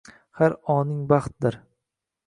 [0.39, 1.63] Har oning baxtdir.